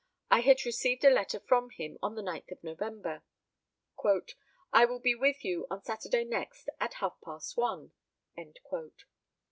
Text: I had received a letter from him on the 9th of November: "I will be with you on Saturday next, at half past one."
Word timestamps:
I 0.31 0.39
had 0.39 0.65
received 0.65 1.05
a 1.05 1.11
letter 1.13 1.39
from 1.39 1.69
him 1.69 1.99
on 2.01 2.15
the 2.15 2.23
9th 2.23 2.49
of 2.51 2.63
November: 2.63 3.21
"I 4.73 4.83
will 4.85 4.97
be 4.99 5.13
with 5.13 5.45
you 5.45 5.67
on 5.69 5.83
Saturday 5.83 6.23
next, 6.23 6.69
at 6.79 6.95
half 6.95 7.17
past 7.23 7.55
one." 7.55 7.91